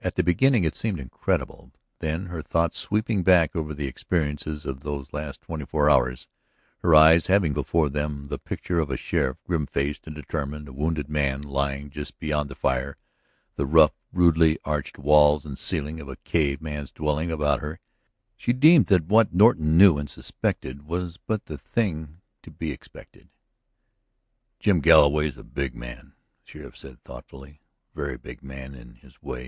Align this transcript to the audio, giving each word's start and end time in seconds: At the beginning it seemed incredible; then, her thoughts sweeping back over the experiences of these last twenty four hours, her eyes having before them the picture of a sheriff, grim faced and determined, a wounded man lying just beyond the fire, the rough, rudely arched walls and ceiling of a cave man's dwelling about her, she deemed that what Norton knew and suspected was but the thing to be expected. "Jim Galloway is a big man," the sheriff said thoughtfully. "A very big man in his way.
At 0.00 0.16
the 0.16 0.24
beginning 0.24 0.64
it 0.64 0.74
seemed 0.74 0.98
incredible; 0.98 1.70
then, 2.00 2.26
her 2.26 2.42
thoughts 2.42 2.80
sweeping 2.80 3.22
back 3.22 3.54
over 3.54 3.72
the 3.72 3.86
experiences 3.86 4.66
of 4.66 4.80
these 4.80 5.12
last 5.12 5.42
twenty 5.42 5.64
four 5.64 5.88
hours, 5.88 6.26
her 6.78 6.92
eyes 6.96 7.28
having 7.28 7.52
before 7.52 7.88
them 7.88 8.26
the 8.26 8.36
picture 8.36 8.80
of 8.80 8.90
a 8.90 8.96
sheriff, 8.96 9.36
grim 9.44 9.64
faced 9.64 10.08
and 10.08 10.16
determined, 10.16 10.66
a 10.66 10.72
wounded 10.72 11.08
man 11.08 11.40
lying 11.40 11.88
just 11.90 12.18
beyond 12.18 12.48
the 12.50 12.56
fire, 12.56 12.96
the 13.54 13.64
rough, 13.64 13.92
rudely 14.12 14.58
arched 14.64 14.98
walls 14.98 15.46
and 15.46 15.56
ceiling 15.56 16.00
of 16.00 16.08
a 16.08 16.16
cave 16.16 16.60
man's 16.60 16.90
dwelling 16.90 17.30
about 17.30 17.60
her, 17.60 17.78
she 18.36 18.52
deemed 18.52 18.86
that 18.86 19.04
what 19.04 19.32
Norton 19.32 19.76
knew 19.78 19.98
and 19.98 20.10
suspected 20.10 20.82
was 20.84 21.16
but 21.16 21.46
the 21.46 21.56
thing 21.58 22.20
to 22.42 22.50
be 22.50 22.72
expected. 22.72 23.28
"Jim 24.58 24.80
Galloway 24.80 25.28
is 25.28 25.38
a 25.38 25.44
big 25.44 25.76
man," 25.76 26.14
the 26.44 26.50
sheriff 26.50 26.76
said 26.76 27.00
thoughtfully. 27.04 27.60
"A 27.94 27.94
very 27.94 28.16
big 28.16 28.42
man 28.42 28.74
in 28.74 28.96
his 28.96 29.22
way. 29.22 29.44